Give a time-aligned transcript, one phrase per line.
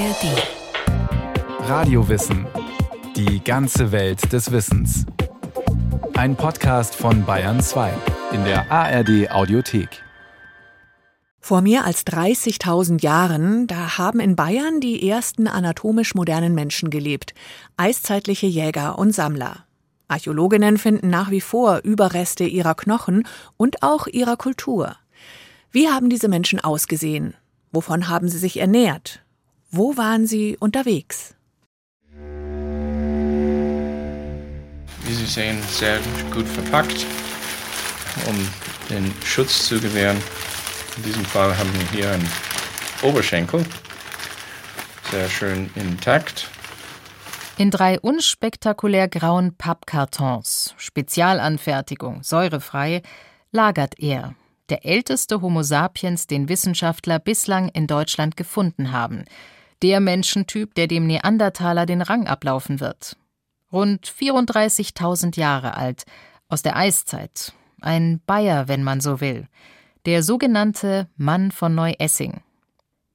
[0.00, 1.68] ARD.
[1.68, 2.46] Radiowissen.
[3.16, 5.04] Die ganze Welt des Wissens.
[6.14, 7.92] Ein Podcast von Bayern 2
[8.32, 10.02] in der ARD Audiothek.
[11.38, 17.34] Vor mehr als 30.000 Jahren, da haben in Bayern die ersten anatomisch modernen Menschen gelebt,
[17.76, 19.66] eiszeitliche Jäger und Sammler.
[20.08, 24.96] Archäologinnen finden nach wie vor Überreste ihrer Knochen und auch ihrer Kultur.
[25.70, 27.34] Wie haben diese Menschen ausgesehen?
[27.70, 29.20] Wovon haben sie sich ernährt?
[29.72, 31.36] Wo waren sie unterwegs?
[35.04, 36.00] Wie Sie sehen, sehr
[36.34, 37.06] gut verpackt,
[38.26, 38.36] um
[38.88, 40.16] den Schutz zu gewähren.
[40.96, 42.28] In diesem Fall haben wir hier einen
[43.02, 43.64] Oberschenkel,
[45.12, 46.50] sehr schön intakt.
[47.56, 53.02] In drei unspektakulär grauen Pappkartons, Spezialanfertigung, säurefrei,
[53.52, 54.34] lagert er,
[54.68, 59.26] der älteste Homo sapiens, den Wissenschaftler bislang in Deutschland gefunden haben.
[59.82, 63.16] Der Menschentyp, der dem Neandertaler den Rang ablaufen wird.
[63.72, 66.04] Rund 34.000 Jahre alt,
[66.48, 67.52] aus der Eiszeit.
[67.80, 69.46] Ein Bayer, wenn man so will.
[70.06, 72.40] Der sogenannte Mann von Neuessing.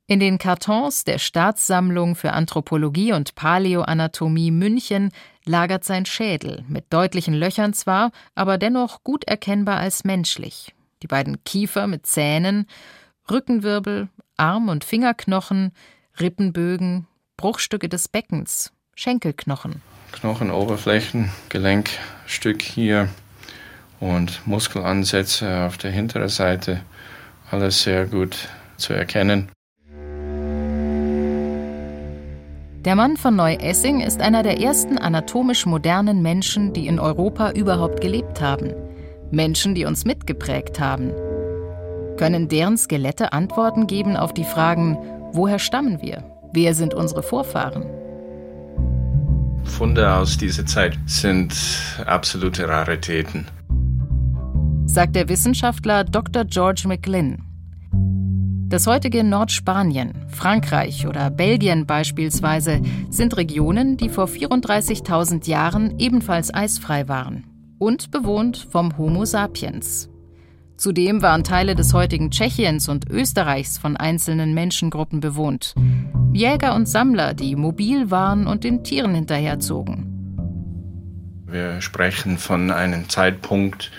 [0.08, 5.12] In den Kartons der Staatssammlung für Anthropologie und Paläoanatomie München
[5.46, 11.44] lagert sein Schädel, mit deutlichen Löchern zwar, aber dennoch gut erkennbar als menschlich die beiden
[11.44, 12.66] Kiefer mit Zähnen,
[13.30, 15.72] Rückenwirbel, Arm- und Fingerknochen,
[16.20, 19.82] Rippenbögen, Bruchstücke des Beckens, Schenkelknochen.
[20.14, 23.10] Knochenoberflächen, Gelenkstück hier
[24.00, 26.82] und Muskelansätze auf der hinteren Seite.
[27.52, 29.50] Alles sehr gut zu erkennen.
[32.86, 38.00] Der Mann von Neu-Essing ist einer der ersten anatomisch modernen Menschen, die in Europa überhaupt
[38.00, 38.74] gelebt haben.
[39.32, 41.12] Menschen, die uns mitgeprägt haben.
[42.18, 44.98] Können deren Skelette Antworten geben auf die Fragen,
[45.36, 46.24] woher stammen wir?
[46.54, 47.86] Wer sind unsere Vorfahren?
[49.66, 51.54] Funde aus dieser Zeit sind
[52.06, 53.48] absolute Raritäten,
[54.86, 56.46] sagt der Wissenschaftler Dr.
[56.46, 57.42] George McGlynn.
[58.68, 67.08] Das heutige Nordspanien, Frankreich oder Belgien beispielsweise sind Regionen, die vor 34.000 Jahren ebenfalls eisfrei
[67.08, 67.44] waren
[67.78, 70.10] und bewohnt vom Homo sapiens.
[70.78, 75.74] Zudem waren Teile des heutigen Tschechiens und Österreichs von einzelnen Menschengruppen bewohnt.
[76.34, 80.12] Jäger und Sammler, die mobil waren und den Tieren hinterherzogen.
[81.48, 83.92] Wir sprechen von einem Zeitpunkt,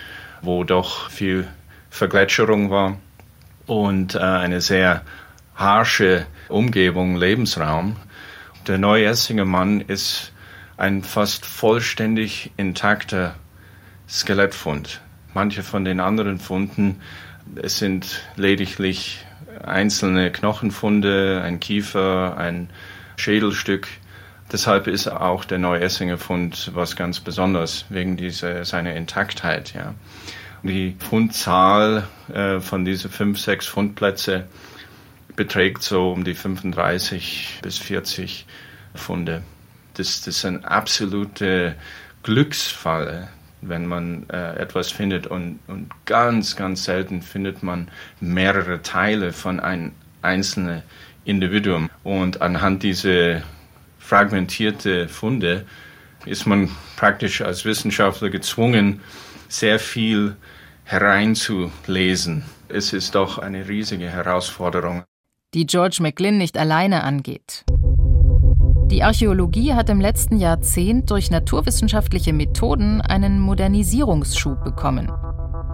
[0.43, 1.49] wo doch viel
[1.89, 2.99] Vergletscherung war
[3.67, 5.01] und äh, eine sehr
[5.55, 7.97] harsche Umgebung, Lebensraum.
[8.67, 10.33] Der Neuessinger Mann ist
[10.77, 13.35] ein fast vollständig intakter
[14.07, 15.01] Skelettfund.
[15.37, 17.03] Manche von den anderen Funden,
[17.57, 19.27] es sind lediglich
[19.63, 22.71] einzelne Knochenfunde, ein Kiefer, ein
[23.17, 23.87] Schädelstück.
[24.51, 29.75] Deshalb ist auch der Neuessinger Fund was ganz Besonderes, wegen dieser, seiner Intaktheit.
[29.75, 29.93] Ja.
[30.63, 34.47] Die Fundzahl äh, von diesen fünf, sechs Fundplätze
[35.37, 38.47] beträgt so um die 35 bis 40
[38.95, 39.43] Funde.
[39.93, 41.75] Das, das ist ein absoluter
[42.23, 43.29] Glücksfall
[43.63, 47.89] wenn man äh, etwas findet und, und ganz, ganz selten findet man
[48.21, 50.83] mehrere Teile von einem einzelnen
[51.25, 51.91] Individuum.
[52.05, 53.43] Und anhand dieser
[53.99, 55.65] fragmentierten Funde
[56.25, 59.01] ist man praktisch als Wissenschaftler gezwungen,
[59.49, 60.37] sehr viel
[60.85, 62.45] hereinzulesen.
[62.69, 65.05] Es ist doch eine riesige Herausforderung.
[65.55, 67.65] Die George McGlynn nicht alleine angeht.
[68.91, 75.11] Die Archäologie hat im letzten Jahrzehnt durch naturwissenschaftliche Methoden einen Modernisierungsschub bekommen.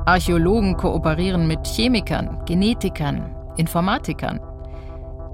[0.06, 4.40] Archäologen kooperieren mit Chemikern, Genetikern, Informatikern.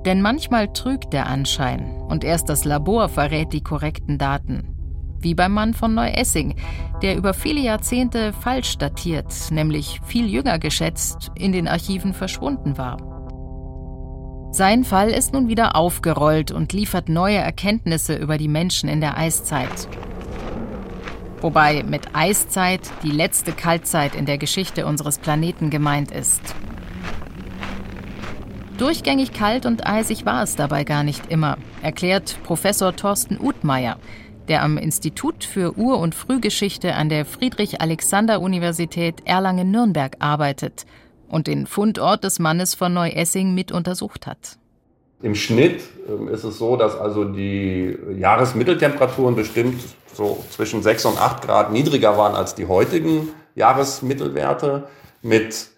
[0.04, 4.74] Denn manchmal trügt der Anschein und erst das Labor verrät die korrekten Daten.
[5.20, 6.56] Wie beim Mann von Neuessing,
[7.00, 13.17] der über viele Jahrzehnte falsch datiert, nämlich viel jünger geschätzt, in den Archiven verschwunden war.
[14.50, 19.18] Sein Fall ist nun wieder aufgerollt und liefert neue Erkenntnisse über die Menschen in der
[19.18, 19.88] Eiszeit.
[21.40, 26.40] Wobei mit Eiszeit die letzte Kaltzeit in der Geschichte unseres Planeten gemeint ist.
[28.78, 33.98] Durchgängig kalt und eisig war es dabei gar nicht immer, erklärt Professor Thorsten Uthmeier,
[34.48, 40.86] der am Institut für Ur- und Frühgeschichte an der Friedrich-Alexander-Universität Erlangen-Nürnberg arbeitet
[41.28, 44.58] und den Fundort des Mannes von Neuessing mit untersucht hat.
[45.20, 49.80] Im Schnitt ähm, ist es so, dass also die Jahresmitteltemperaturen bestimmt
[50.14, 54.88] so zwischen 6 und 8 Grad niedriger waren als die heutigen Jahresmittelwerte
[55.22, 55.70] mit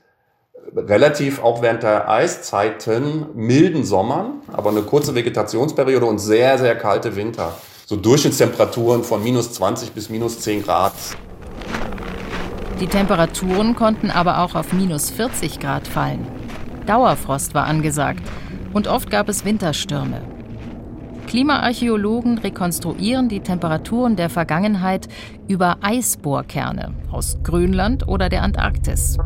[0.76, 7.16] relativ auch während der Eiszeiten milden Sommern, aber eine kurze Vegetationsperiode und sehr, sehr kalte
[7.16, 7.54] Winter.
[7.86, 10.92] So Durchschnittstemperaturen von minus 20 bis minus 10 Grad.
[12.80, 16.26] Die Temperaturen konnten aber auch auf minus 40 Grad fallen.
[16.86, 18.22] Dauerfrost war angesagt
[18.72, 20.22] und oft gab es Winterstürme.
[21.26, 25.08] Klimaarchäologen rekonstruieren die Temperaturen der Vergangenheit
[25.46, 29.18] über Eisbohrkerne aus Grönland oder der Antarktis.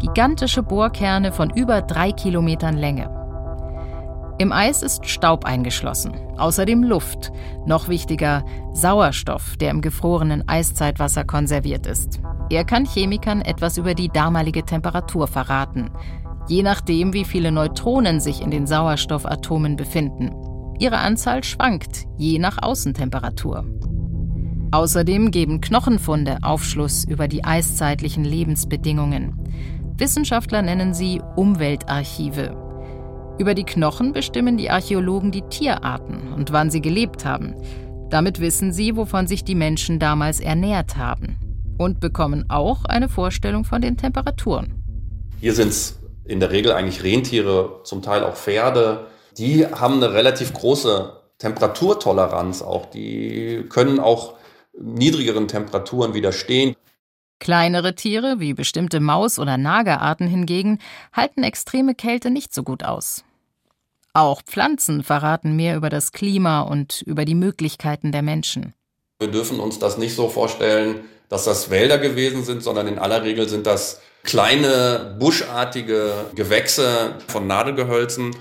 [0.00, 3.19] Gigantische Bohrkerne von über drei Kilometern Länge.
[4.40, 7.30] Im Eis ist Staub eingeschlossen, außerdem Luft,
[7.66, 8.42] noch wichtiger
[8.72, 12.20] Sauerstoff, der im gefrorenen Eiszeitwasser konserviert ist.
[12.48, 15.90] Er kann Chemikern etwas über die damalige Temperatur verraten,
[16.48, 20.30] je nachdem, wie viele Neutronen sich in den Sauerstoffatomen befinden.
[20.78, 23.66] Ihre Anzahl schwankt, je nach Außentemperatur.
[24.70, 29.38] Außerdem geben Knochenfunde Aufschluss über die eiszeitlichen Lebensbedingungen.
[29.98, 32.69] Wissenschaftler nennen sie Umweltarchive.
[33.40, 37.54] Über die Knochen bestimmen die Archäologen die Tierarten und wann sie gelebt haben.
[38.10, 41.38] Damit wissen sie, wovon sich die Menschen damals ernährt haben.
[41.78, 44.84] Und bekommen auch eine Vorstellung von den Temperaturen.
[45.40, 49.06] Hier sind es in der Regel eigentlich Rentiere, zum Teil auch Pferde,
[49.38, 52.90] die haben eine relativ große Temperaturtoleranz auch.
[52.90, 54.34] Die können auch
[54.78, 56.76] niedrigeren Temperaturen widerstehen.
[57.38, 60.78] Kleinere Tiere, wie bestimmte Maus- oder Nagerarten hingegen,
[61.14, 63.24] halten extreme Kälte nicht so gut aus.
[64.12, 68.74] Auch Pflanzen verraten mehr über das Klima und über die Möglichkeiten der Menschen.
[69.20, 73.22] Wir dürfen uns das nicht so vorstellen, dass das Wälder gewesen sind, sondern in aller
[73.22, 78.34] Regel sind das kleine, buschartige Gewächse von Nadelgehölzen.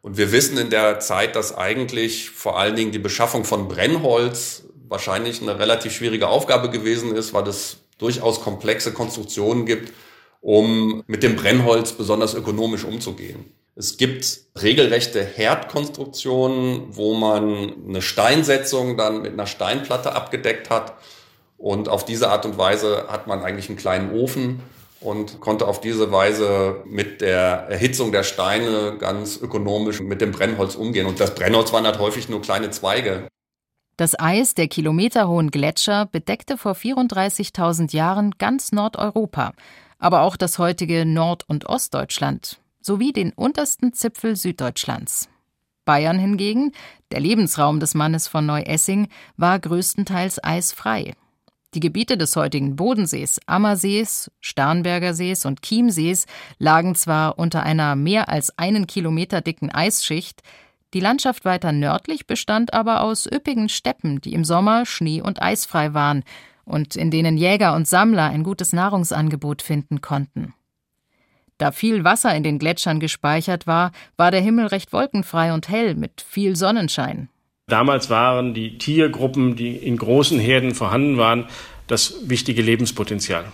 [0.00, 4.64] Und wir wissen in der Zeit, dass eigentlich vor allen Dingen die Beschaffung von Brennholz
[4.88, 9.92] wahrscheinlich eine relativ schwierige Aufgabe gewesen ist, weil es durchaus komplexe Konstruktionen gibt,
[10.40, 13.44] um mit dem Brennholz besonders ökonomisch umzugehen.
[13.74, 20.94] Es gibt regelrechte Herdkonstruktionen, wo man eine Steinsetzung dann mit einer Steinplatte abgedeckt hat.
[21.56, 24.60] Und auf diese Art und Weise hat man eigentlich einen kleinen Ofen,
[25.02, 30.74] und konnte auf diese Weise mit der Erhitzung der Steine ganz ökonomisch mit dem Brennholz
[30.74, 31.06] umgehen.
[31.06, 33.28] Und das Brennholz waren halt häufig nur kleine Zweige.
[33.96, 39.52] Das Eis der kilometerhohen Gletscher bedeckte vor 34.000 Jahren ganz Nordeuropa,
[39.98, 45.28] aber auch das heutige Nord- und Ostdeutschland sowie den untersten Zipfel Süddeutschlands.
[45.84, 46.72] Bayern hingegen,
[47.10, 51.14] der Lebensraum des Mannes von Neu-Essing, war größtenteils eisfrei.
[51.74, 56.26] Die Gebiete des heutigen Bodensees, Ammersees, Starnberger Sees und Chiemsees
[56.58, 60.42] lagen zwar unter einer mehr als einen Kilometer dicken Eisschicht,
[60.94, 65.94] die Landschaft weiter nördlich bestand aber aus üppigen Steppen, die im Sommer schnee- und eisfrei
[65.94, 66.22] waren
[66.64, 70.52] und in denen Jäger und Sammler ein gutes Nahrungsangebot finden konnten.
[71.62, 75.94] Da viel Wasser in den Gletschern gespeichert war, war der Himmel recht wolkenfrei und hell
[75.94, 77.28] mit viel Sonnenschein.
[77.68, 81.46] Damals waren die Tiergruppen, die in großen Herden vorhanden waren,
[81.86, 83.44] das wichtige Lebenspotenzial.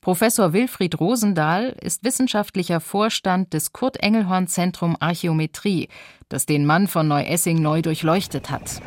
[0.00, 5.86] Professor Wilfried Rosendahl ist wissenschaftlicher Vorstand des Kurt Engelhorn Zentrum Archäometrie,
[6.28, 8.82] das den Mann von Neu-Essing neu durchleuchtet hat.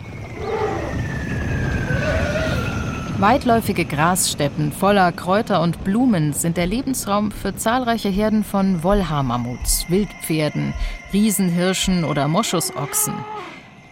[3.20, 10.74] Weitläufige Grassteppen voller Kräuter und Blumen sind der Lebensraum für zahlreiche Herden von Wollhaarmammuts, Wildpferden,
[11.12, 13.14] Riesenhirschen oder Moschusochsen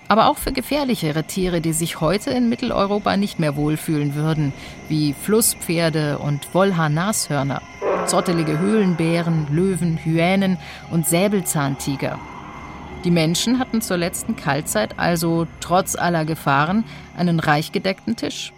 [0.07, 4.53] aber auch für gefährlichere Tiere, die sich heute in Mitteleuropa nicht mehr wohlfühlen würden,
[4.87, 7.61] wie Flusspferde und Wollhaar-Nashörner,
[8.05, 10.57] zottelige Höhlenbären, Löwen, Hyänen
[10.91, 12.19] und Säbelzahntiger.
[13.03, 16.83] Die Menschen hatten zur letzten Kaltzeit also trotz aller Gefahren
[17.15, 18.53] einen reich gedeckten Tisch.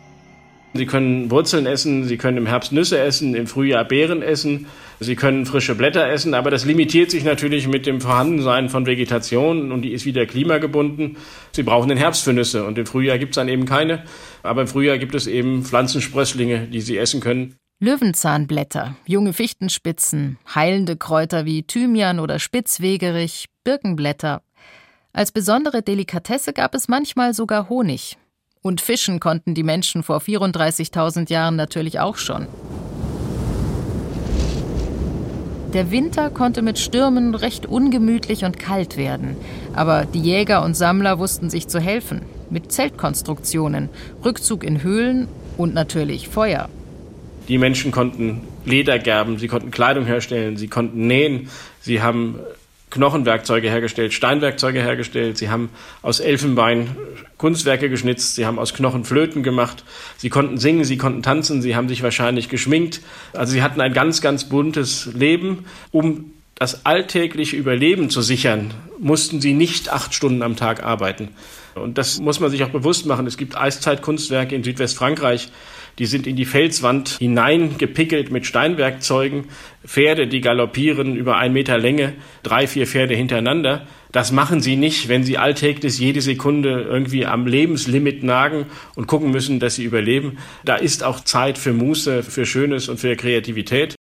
[0.74, 4.68] Sie können Wurzeln essen, Sie können im Herbst Nüsse essen, im Frühjahr Beeren essen,
[5.00, 9.72] Sie können frische Blätter essen, aber das limitiert sich natürlich mit dem Vorhandensein von Vegetation
[9.72, 11.18] und die ist wieder klimagebunden.
[11.54, 14.04] Sie brauchen den Herbst für Nüsse und im Frühjahr gibt es dann eben keine,
[14.44, 17.56] aber im Frühjahr gibt es eben Pflanzensprösslinge, die Sie essen können.
[17.82, 24.42] Löwenzahnblätter, junge Fichtenspitzen, heilende Kräuter wie Thymian oder Spitzwegerich, Birkenblätter.
[25.14, 28.18] Als besondere Delikatesse gab es manchmal sogar Honig,
[28.62, 32.48] und fischen konnten die Menschen vor 34.000 Jahren natürlich auch schon.
[35.74, 39.38] Der Winter konnte mit Stürmen recht ungemütlich und kalt werden,
[39.74, 42.24] aber die Jäger und Sammler wussten sich zu helfen.
[42.50, 43.90] Mit Zeltkonstruktionen,
[44.26, 46.68] Rückzug in Höhlen und natürlich Feuer.
[47.48, 51.50] Die Menschen konnten Leder gerben, sie konnten Kleidung herstellen, sie konnten nähen,
[51.82, 52.40] sie haben
[52.90, 55.70] Knochenwerkzeuge hergestellt, Steinwerkzeuge hergestellt, sie haben
[56.02, 56.96] aus Elfenbein
[57.38, 59.84] Kunstwerke geschnitzt, sie haben aus Knochen Flöten gemacht,
[60.18, 63.02] sie konnten singen, sie konnten tanzen, sie haben sich wahrscheinlich geschminkt.
[63.34, 65.66] Also sie hatten ein ganz, ganz buntes Leben.
[65.92, 71.30] Um das alltägliche Überleben zu sichern, mussten sie nicht acht Stunden am Tag arbeiten.
[71.74, 73.26] Und das muss man sich auch bewusst machen.
[73.26, 75.50] Es gibt Eiszeitkunstwerke in Südwestfrankreich,
[76.00, 79.46] die sind in die Felswand hineingepickelt mit Steinwerkzeugen.
[79.86, 83.86] Pferde, die galoppieren über einen Meter Länge, drei, vier Pferde hintereinander.
[84.12, 89.32] Das machen sie nicht, wenn sie alltäglich jede Sekunde irgendwie am Lebenslimit nagen und gucken
[89.32, 90.38] müssen, dass sie überleben.
[90.64, 93.99] Da ist auch Zeit für Muße, für Schönes und für Kreativität.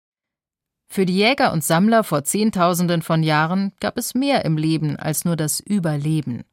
[0.87, 5.25] Für die Jäger und Sammler vor Zehntausenden von Jahren gab es mehr im Leben als
[5.25, 6.43] nur das Überleben.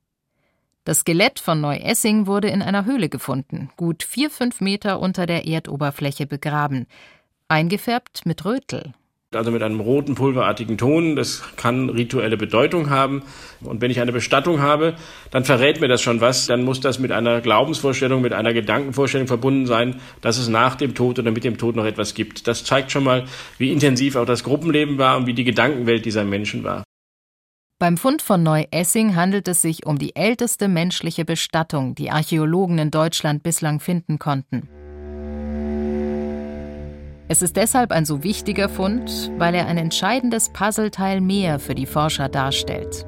[0.85, 5.47] Das Skelett von Neu-Essing wurde in einer Höhle gefunden, gut vier, fünf Meter unter der
[5.47, 6.87] Erdoberfläche begraben,
[7.47, 8.93] eingefärbt mit Rötel.
[9.35, 11.17] Also mit einem roten pulverartigen Ton.
[11.17, 13.23] Das kann rituelle Bedeutung haben.
[13.63, 14.95] Und wenn ich eine Bestattung habe,
[15.31, 16.47] dann verrät mir das schon was.
[16.47, 20.95] Dann muss das mit einer Glaubensvorstellung, mit einer Gedankenvorstellung verbunden sein, dass es nach dem
[20.95, 22.47] Tod oder mit dem Tod noch etwas gibt.
[22.47, 23.25] Das zeigt schon mal,
[23.59, 26.85] wie intensiv auch das Gruppenleben war und wie die Gedankenwelt dieser Menschen war.
[27.79, 32.93] Beim Fund von Neu-Essing handelt es sich um die älteste menschliche Bestattung, die Archäologen in
[32.93, 34.69] Deutschland bislang finden konnten.
[37.33, 41.87] Es ist deshalb ein so wichtiger Fund, weil er ein entscheidendes Puzzleteil mehr für die
[41.87, 43.07] Forscher darstellt.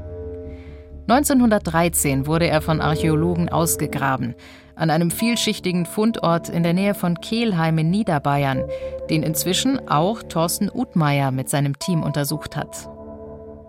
[1.08, 4.34] 1913 wurde er von Archäologen ausgegraben,
[4.76, 8.64] an einem vielschichtigen Fundort in der Nähe von Kehlheim in Niederbayern,
[9.10, 12.88] den inzwischen auch Thorsten Uthmeier mit seinem Team untersucht hat.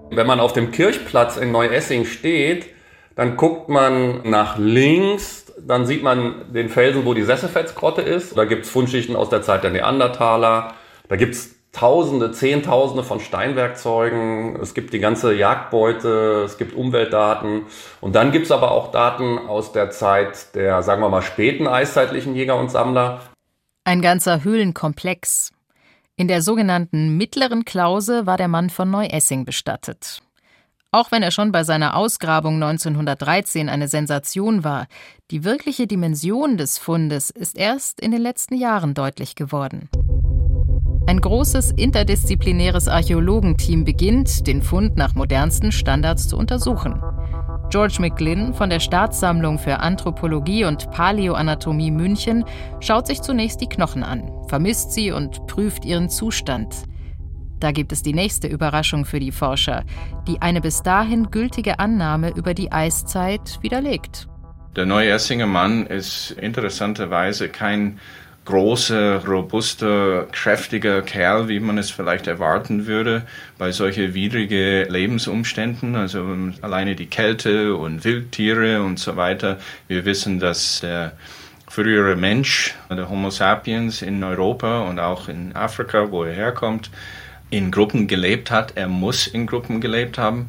[0.09, 2.67] Wenn man auf dem Kirchplatz in Neu-Essing steht,
[3.15, 8.37] dann guckt man nach links, dann sieht man den Felsen, wo die Sesselfelsgrotte ist.
[8.37, 10.73] Da gibt es Fundschichten aus der Zeit der Neandertaler.
[11.07, 14.55] Da gibt es Tausende, Zehntausende von Steinwerkzeugen.
[14.61, 17.63] Es gibt die ganze Jagdbeute, es gibt Umweltdaten.
[17.99, 21.67] Und dann gibt es aber auch Daten aus der Zeit der, sagen wir mal, späten
[21.67, 23.19] eiszeitlichen Jäger und Sammler.
[23.83, 25.51] Ein ganzer Höhlenkomplex.
[26.15, 30.21] In der sogenannten mittleren Klause war der Mann von Neu-Essing bestattet.
[30.95, 34.87] Auch wenn er schon bei seiner Ausgrabung 1913 eine Sensation war,
[35.29, 39.89] die wirkliche Dimension des Fundes ist erst in den letzten Jahren deutlich geworden.
[41.05, 47.03] Ein großes interdisziplinäres Archäologenteam beginnt, den Fund nach modernsten Standards zu untersuchen.
[47.71, 52.45] George McGlynn von der Staatssammlung für Anthropologie und Paläoanatomie München
[52.79, 56.73] schaut sich zunächst die Knochen an, vermisst sie und prüft ihren Zustand.
[57.59, 59.83] Da gibt es die nächste Überraschung für die Forscher,
[60.27, 64.27] die eine bis dahin gültige Annahme über die Eiszeit widerlegt.
[64.75, 67.99] Der neue Essinger Mann ist interessanterweise kein
[68.43, 73.23] großer, robuster, kräftiger Kerl, wie man es vielleicht erwarten würde
[73.57, 76.23] bei solchen widrigen Lebensumständen, also
[76.61, 79.57] alleine die Kälte und Wildtiere und so weiter.
[79.87, 81.13] Wir wissen, dass der
[81.67, 86.91] frühere Mensch, der Homo sapiens in Europa und auch in Afrika, wo er herkommt,
[87.49, 88.73] in Gruppen gelebt hat.
[88.75, 90.47] Er muss in Gruppen gelebt haben.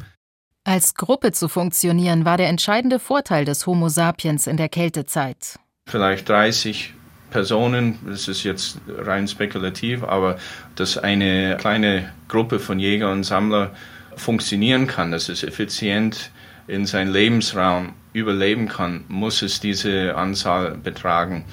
[0.63, 5.57] Als Gruppe zu funktionieren war der entscheidende Vorteil des Homo sapiens in der Kältezeit.
[5.87, 6.93] Vielleicht 30,
[7.29, 10.37] Personen, das ist jetzt rein spekulativ, aber
[10.75, 13.71] dass eine kleine Gruppe von Jäger und Sammler
[14.15, 16.31] funktionieren kann, dass es effizient
[16.67, 21.45] in seinem Lebensraum überleben kann, muss es diese Anzahl betragen.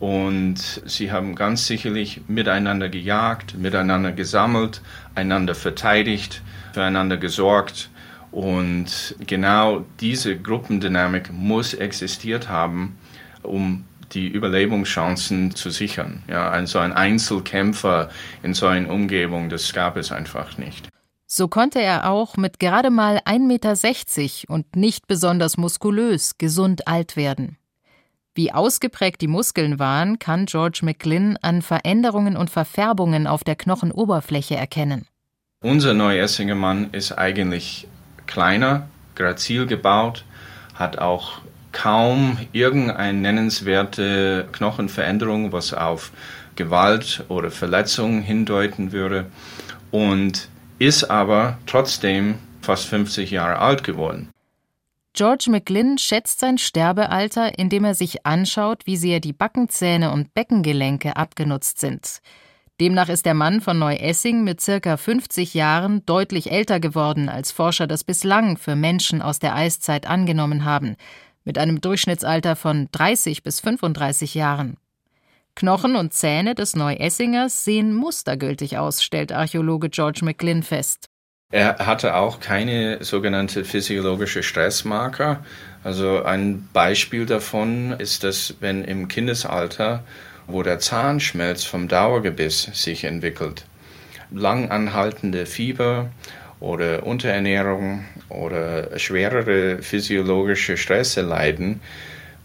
[0.00, 4.80] Und sie haben ganz sicherlich miteinander gejagt, miteinander gesammelt,
[5.14, 6.42] einander verteidigt,
[6.72, 7.90] füreinander gesorgt.
[8.32, 12.98] Und genau diese Gruppendynamik muss existiert haben,
[13.42, 16.22] um die Überlebenschancen zu sichern.
[16.28, 18.08] Ja, also ein Einzelkämpfer
[18.42, 20.88] in so einer Umgebung, das gab es einfach nicht.
[21.26, 27.16] So konnte er auch mit gerade mal 1,60 Meter und nicht besonders muskulös gesund alt
[27.16, 27.56] werden.
[28.40, 34.56] Wie ausgeprägt die Muskeln waren, kann George McGlynn an Veränderungen und Verfärbungen auf der Knochenoberfläche
[34.56, 35.04] erkennen.
[35.62, 37.86] Unser Neuessinger Mann ist eigentlich
[38.26, 40.24] kleiner, grazil gebaut,
[40.74, 41.42] hat auch
[41.72, 46.10] kaum irgendeine nennenswerte Knochenveränderung, was auf
[46.56, 49.26] Gewalt oder Verletzung hindeuten würde
[49.90, 54.30] und ist aber trotzdem fast 50 Jahre alt geworden.
[55.12, 61.16] George McGlynn schätzt sein Sterbealter, indem er sich anschaut, wie sehr die Backenzähne und Beckengelenke
[61.16, 62.20] abgenutzt sind.
[62.80, 67.86] Demnach ist der Mann von Neu-Essing mit circa 50 Jahren deutlich älter geworden, als Forscher
[67.86, 70.96] das bislang für Menschen aus der Eiszeit angenommen haben
[71.44, 74.76] mit einem Durchschnittsalter von 30 bis 35 Jahren.
[75.56, 81.09] Knochen und Zähne des Neu-Essingers sehen mustergültig aus, stellt Archäologe George McGlynn fest.
[81.52, 85.44] Er hatte auch keine sogenannte physiologische Stressmarker.
[85.82, 90.04] Also ein Beispiel davon ist, dass wenn im Kindesalter,
[90.46, 93.64] wo der Zahnschmelz vom Dauergebiss sich entwickelt,
[94.30, 96.10] lang anhaltende Fieber
[96.60, 101.80] oder Unterernährung oder schwerere physiologische Stresse leiden,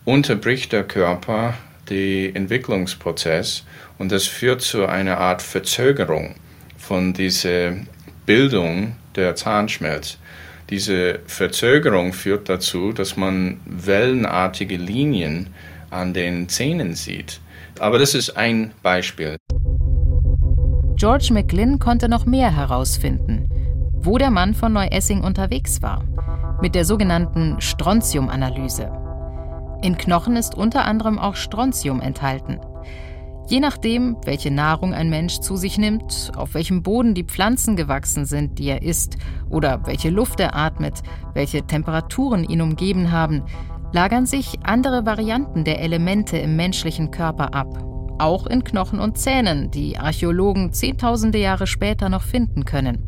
[0.03, 1.53] unterbricht der Körper
[1.91, 3.65] den Entwicklungsprozess
[4.00, 6.35] und das führt zu einer Art Verzögerung
[6.77, 7.74] von dieser
[8.25, 10.17] Bildung der Zahnschmelz.
[10.70, 15.48] Diese Verzögerung führt dazu, dass man wellenartige Linien
[15.91, 17.39] an den Zähnen sieht.
[17.79, 19.38] Aber das ist ein Beispiel.
[20.96, 23.48] George McGlynn konnte noch mehr herausfinden,
[23.94, 26.03] wo der Mann von Neuessing unterwegs war,
[26.62, 28.91] mit der sogenannten Strontium-Analyse.
[29.84, 32.60] In Knochen ist unter anderem auch Strontium enthalten.
[33.47, 38.25] Je nachdem, welche Nahrung ein Mensch zu sich nimmt, auf welchem Boden die Pflanzen gewachsen
[38.25, 39.17] sind, die er isst,
[39.49, 43.43] oder welche Luft er atmet, welche Temperaturen ihn umgeben haben,
[43.91, 47.83] lagern sich andere Varianten der Elemente im menschlichen Körper ab.
[48.17, 53.03] Auch in Knochen und Zähnen, die Archäologen zehntausende Jahre später noch finden können.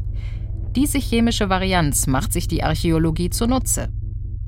[0.76, 3.90] Diese chemische Varianz macht sich die Archäologie zunutze.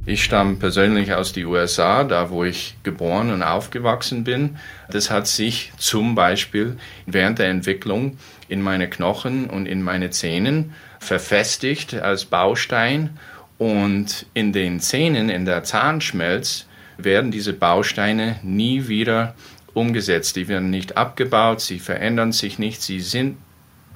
[0.09, 4.57] Ich stamme persönlich aus den USA, da wo ich geboren und aufgewachsen bin.
[4.89, 10.73] Das hat sich zum Beispiel während der Entwicklung in meine Knochen und in meine Zähnen
[10.99, 13.19] verfestigt als Baustein
[13.59, 16.65] und in den Zähnen, in der Zahnschmelz,
[16.97, 19.35] werden diese Bausteine nie wieder
[19.75, 20.35] umgesetzt.
[20.37, 23.37] Die werden nicht abgebaut, sie verändern sich nicht, sie sind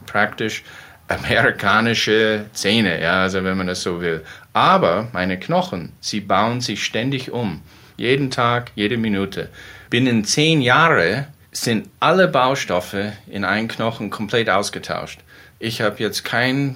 [0.05, 0.63] praktisch
[1.07, 4.23] amerikanische Zähne, ja, also wenn man das so will.
[4.53, 7.61] Aber meine Knochen, sie bauen sich ständig um.
[7.97, 9.49] Jeden Tag, jede Minute.
[9.89, 15.19] Binnen zehn Jahren sind alle Baustoffe in einem Knochen komplett ausgetauscht.
[15.59, 16.75] Ich habe jetzt keine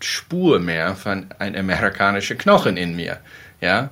[0.00, 3.18] Spur mehr von einem amerikanischen Knochen in mir.
[3.60, 3.90] Ja?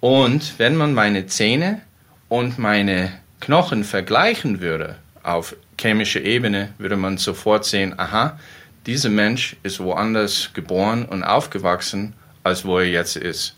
[0.00, 1.80] Und wenn man meine Zähne
[2.28, 8.38] und meine Knochen vergleichen würde auf chemischer Ebene, würde man sofort sehen, aha,
[8.86, 13.56] dieser Mensch ist woanders geboren und aufgewachsen, als wo er jetzt ist.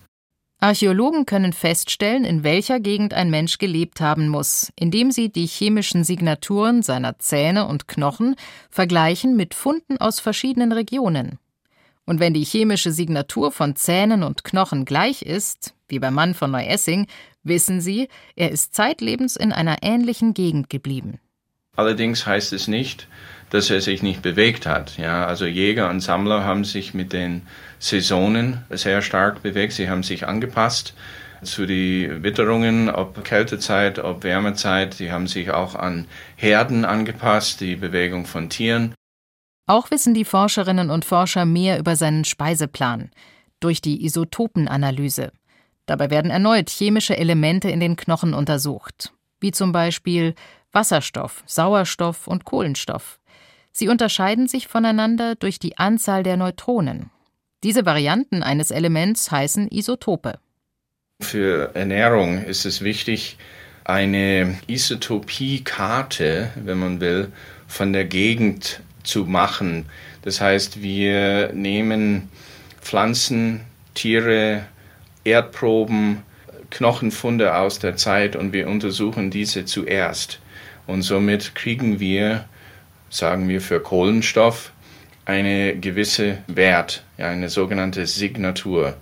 [0.62, 6.04] Archäologen können feststellen, in welcher Gegend ein Mensch gelebt haben muss, indem sie die chemischen
[6.04, 8.36] Signaturen seiner Zähne und Knochen
[8.68, 11.38] vergleichen mit Funden aus verschiedenen Regionen.
[12.04, 16.50] Und wenn die chemische Signatur von Zähnen und Knochen gleich ist, wie beim Mann von
[16.50, 17.06] Neuessing,
[17.42, 21.20] wissen sie, er ist zeitlebens in einer ähnlichen Gegend geblieben.
[21.74, 23.08] Allerdings heißt es nicht,
[23.50, 24.98] dass er sich nicht bewegt hat.
[24.98, 27.42] Ja, also Jäger und Sammler haben sich mit den
[27.80, 29.72] Saisonen sehr stark bewegt.
[29.72, 30.94] Sie haben sich angepasst
[31.42, 34.94] zu den Witterungen, ob Kältezeit, ob Wärmezeit.
[34.94, 38.94] Sie haben sich auch an Herden angepasst, die Bewegung von Tieren.
[39.66, 43.10] Auch wissen die Forscherinnen und Forscher mehr über seinen Speiseplan
[43.60, 45.32] durch die Isotopenanalyse.
[45.86, 50.34] Dabei werden erneut chemische Elemente in den Knochen untersucht, wie zum Beispiel
[50.72, 53.18] Wasserstoff, Sauerstoff und Kohlenstoff.
[53.72, 57.10] Sie unterscheiden sich voneinander durch die Anzahl der Neutronen.
[57.62, 60.38] Diese Varianten eines Elements heißen Isotope.
[61.20, 63.36] Für Ernährung ist es wichtig,
[63.84, 67.32] eine Isotopiekarte, wenn man will,
[67.66, 69.86] von der Gegend zu machen.
[70.22, 72.28] Das heißt, wir nehmen
[72.80, 73.60] Pflanzen,
[73.94, 74.64] Tiere,
[75.24, 76.22] Erdproben,
[76.70, 80.40] Knochenfunde aus der Zeit und wir untersuchen diese zuerst.
[80.86, 82.46] Und somit kriegen wir
[83.10, 84.72] sagen wir für Kohlenstoff,
[85.24, 88.96] eine gewisse Wert, eine sogenannte Signatur,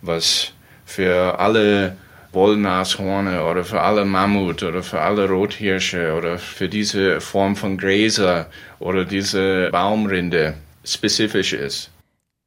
[0.00, 0.52] was
[0.84, 1.96] für alle
[2.32, 8.46] Wollnashorne oder für alle Mammut oder für alle Rothirsche oder für diese Form von Gräser
[8.78, 10.54] oder diese Baumrinde
[10.84, 11.90] spezifisch ist.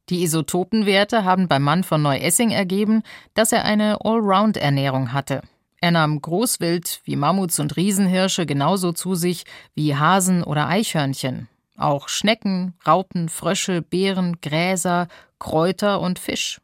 [0.08, 3.02] Die Isotopenwerte haben beim Mann von Neuessing ergeben,
[3.34, 5.42] dass er eine Allround-Ernährung hatte.
[5.80, 11.48] Er nahm Großwild wie Mammuts und Riesenhirsche genauso zu sich wie Hasen oder Eichhörnchen.
[11.76, 15.08] Auch Schnecken, Raupen, Frösche, Beeren, Gräser,
[15.38, 16.58] Kräuter und Fisch.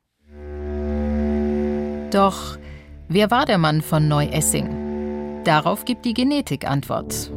[2.10, 2.58] Doch
[3.08, 5.42] wer war der Mann von Neuessing?
[5.44, 7.30] Darauf gibt die Genetik Antwort.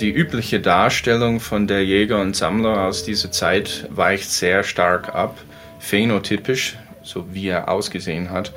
[0.00, 5.38] Die übliche Darstellung von der Jäger und Sammler aus dieser Zeit weicht sehr stark ab,
[5.78, 8.52] phänotypisch, so wie er ausgesehen hat,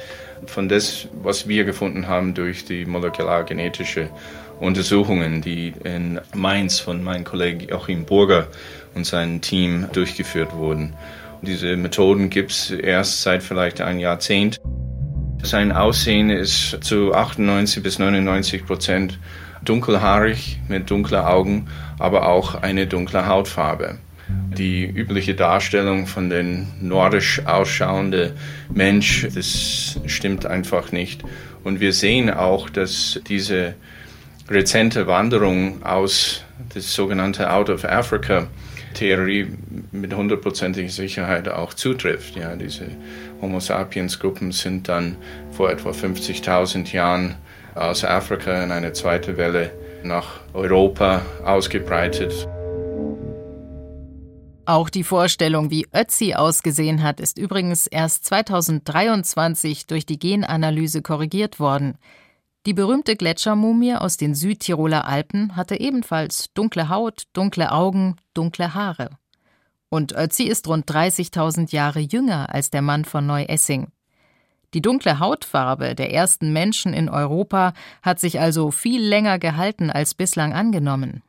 [0.47, 4.09] von das, was wir gefunden haben durch die molekulargenetische
[4.59, 8.47] Untersuchungen, die in Mainz von meinem Kollegen Joachim Burger
[8.95, 10.93] und seinem Team durchgeführt wurden.
[11.41, 14.57] Diese Methoden gibt es erst seit vielleicht ein Jahrzehnt.
[15.43, 19.19] Sein Aussehen ist zu 98 bis 99 Prozent
[19.63, 21.67] dunkelhaarig mit dunklen Augen,
[21.99, 23.99] aber auch eine dunkle Hautfarbe.
[24.57, 28.31] Die übliche Darstellung von den nordisch ausschauenden
[28.73, 31.23] Mensch, das stimmt einfach nicht.
[31.63, 33.75] Und wir sehen auch, dass diese
[34.49, 38.47] rezente Wanderung aus das sogenannte Out of Africa
[38.93, 39.47] Theorie
[39.91, 42.35] mit hundertprozentiger Sicherheit auch zutrifft.
[42.35, 42.87] Ja, diese
[43.41, 45.17] Homo sapiens Gruppen sind dann
[45.51, 47.35] vor etwa 50.000 Jahren
[47.75, 49.71] aus Afrika in eine zweite Welle
[50.03, 52.47] nach Europa ausgebreitet.
[54.65, 61.59] Auch die Vorstellung, wie Ötzi ausgesehen hat, ist übrigens erst 2023 durch die Genanalyse korrigiert
[61.59, 61.97] worden.
[62.67, 69.11] Die berühmte Gletschermumie aus den Südtiroler Alpen hatte ebenfalls dunkle Haut, dunkle Augen, dunkle Haare.
[69.87, 73.87] Und Ötzi ist rund 30.000 Jahre jünger als der Mann von Neu-Essing.
[74.73, 80.13] Die dunkle Hautfarbe der ersten Menschen in Europa hat sich also viel länger gehalten als
[80.13, 81.23] bislang angenommen.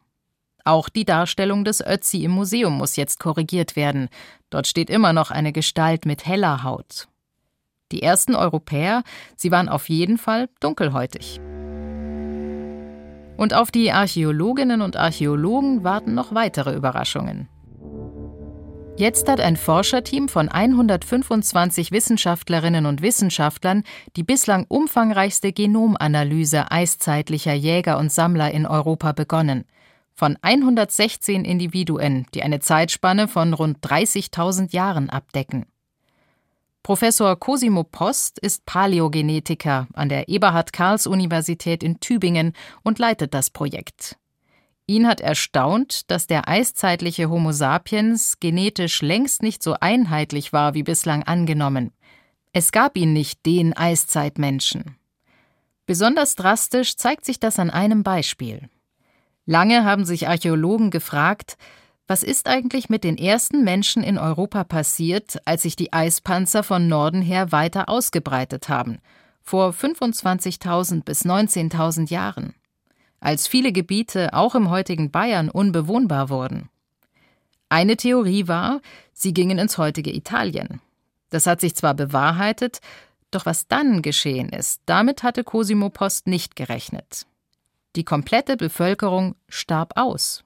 [0.64, 4.08] Auch die Darstellung des Ötzi im Museum muss jetzt korrigiert werden.
[4.50, 7.06] Dort steht immer noch eine Gestalt mit heller Haut.
[7.92, 9.02] Die ersten Europäer,
[9.36, 11.40] sie waren auf jeden Fall dunkelhäutig.
[13.36, 17.48] Und auf die Archäologinnen und Archäologen warten noch weitere Überraschungen.
[18.98, 23.84] Jetzt hat ein Forscherteam von 125 Wissenschaftlerinnen und Wissenschaftlern
[24.16, 29.66] die bislang umfangreichste Genomanalyse eiszeitlicher Jäger und Sammler in Europa begonnen.
[30.14, 35.66] Von 116 Individuen, die eine Zeitspanne von rund 30.000 Jahren abdecken.
[36.82, 44.16] Professor Cosimo Post ist Paläogenetiker an der Eberhard-Karls-Universität in Tübingen und leitet das Projekt.
[44.86, 50.82] Ihn hat erstaunt, dass der eiszeitliche Homo sapiens genetisch längst nicht so einheitlich war wie
[50.82, 51.92] bislang angenommen.
[52.54, 54.96] Es gab ihn nicht den Eiszeitmenschen.
[55.84, 58.70] Besonders drastisch zeigt sich das an einem Beispiel.
[59.44, 61.58] Lange haben sich Archäologen gefragt,
[62.08, 66.88] was ist eigentlich mit den ersten Menschen in Europa passiert, als sich die Eispanzer von
[66.88, 68.98] Norden her weiter ausgebreitet haben,
[69.42, 72.54] vor 25.000 bis 19.000 Jahren?
[73.20, 76.68] als viele Gebiete auch im heutigen Bayern unbewohnbar wurden.
[77.68, 78.80] Eine Theorie war,
[79.12, 80.80] sie gingen ins heutige Italien.
[81.30, 82.80] Das hat sich zwar bewahrheitet,
[83.30, 87.26] doch was dann geschehen ist, damit hatte Cosimo Post nicht gerechnet.
[87.96, 90.44] Die komplette Bevölkerung starb aus.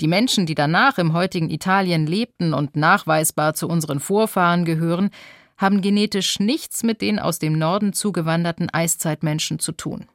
[0.00, 5.10] Die Menschen, die danach im heutigen Italien lebten und nachweisbar zu unseren Vorfahren gehören,
[5.58, 10.06] haben genetisch nichts mit den aus dem Norden zugewanderten Eiszeitmenschen zu tun.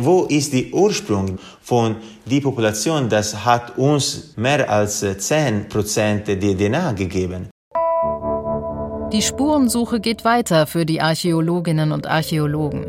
[0.00, 3.08] Wo ist der Ursprung von der Population?
[3.08, 7.50] Das hat uns mehr als 10% der DNA gegeben.
[9.12, 12.86] Die Spurensuche geht weiter für die Archäologinnen und Archäologen.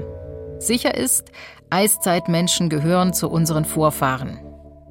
[0.58, 1.32] Sicher ist,
[1.70, 4.45] Eiszeitmenschen gehören zu unseren Vorfahren.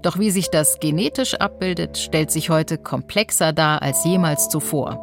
[0.05, 5.01] Doch wie sich das genetisch abbildet, stellt sich heute komplexer dar als jemals zuvor.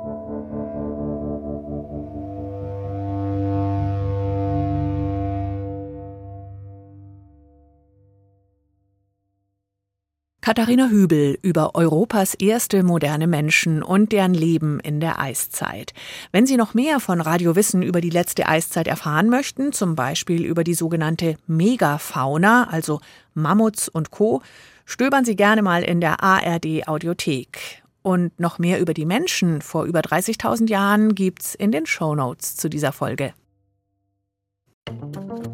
[10.42, 15.94] Katharina Hübel über Europas erste moderne Menschen und deren Leben in der Eiszeit.
[16.32, 20.46] Wenn Sie noch mehr von Radio Wissen über die letzte Eiszeit erfahren möchten, zum Beispiel
[20.46, 23.00] über die sogenannte Megafauna, also
[23.34, 24.42] Mammuts und Co.,
[24.86, 27.84] stöbern Sie gerne mal in der ARD Audiothek.
[28.04, 32.70] Und noch mehr über die Menschen vor über 30.000 Jahren gibt's in den Shownotes zu
[32.70, 33.34] dieser Folge.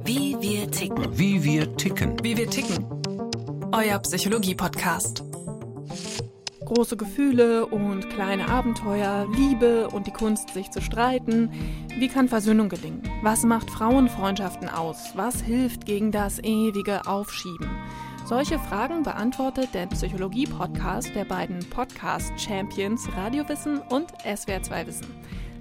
[0.06, 1.18] Wie wir ticken.
[1.18, 2.16] Wie wir ticken.
[2.24, 2.86] Wie wir ticken
[3.78, 5.24] euer Psychologie-Podcast.
[6.66, 11.52] Große Gefühle und kleine Abenteuer, Liebe und die Kunst, sich zu streiten.
[11.98, 13.04] Wie kann Versöhnung gelingen?
[13.22, 15.12] Was macht Frauenfreundschaften aus?
[15.16, 17.70] Was hilft gegen das ewige Aufschieben?
[18.28, 25.08] Solche Fragen beantwortet der Psychologie-Podcast der beiden Podcast-Champions Radiowissen und SWR2 Wissen.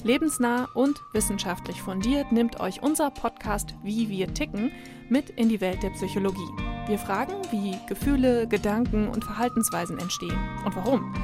[0.02, 4.72] Lebensnah und wissenschaftlich fundiert nimmt euch unser Podcast Wie wir ticken
[5.08, 6.50] mit in die Welt der Psychologie.
[6.88, 11.14] Wir fragen, wie Gefühle, Gedanken und Verhaltensweisen entstehen und warum.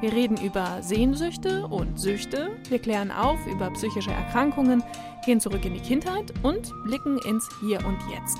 [0.00, 4.84] Wir reden über Sehnsüchte und Süchte, wir klären auf über psychische Erkrankungen,
[5.24, 8.38] gehen zurück in die Kindheit und blicken ins Hier und Jetzt.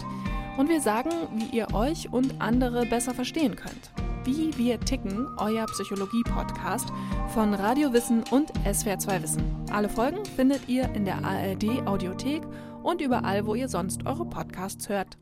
[0.56, 3.90] Und wir sagen, wie ihr euch und andere besser verstehen könnt.
[4.24, 6.92] Wie wir ticken, euer Psychologie-Podcast
[7.32, 9.42] von Radio Wissen und SWR2 Wissen.
[9.72, 12.42] Alle Folgen findet ihr in der ARD Audiothek
[12.82, 15.16] und überall, wo ihr sonst eure Podcasts hört.